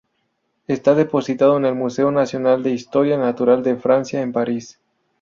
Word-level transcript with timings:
Está 0.65 0.95
depositado 0.95 1.57
en 1.57 1.65
el 1.65 1.75
Museo 1.75 2.09
Nacional 2.09 2.63
de 2.63 2.71
Historia 2.71 3.19
Natural 3.19 3.61
de 3.61 3.75
Francia 3.75 4.23
en 4.23 4.33
París. 4.33 4.79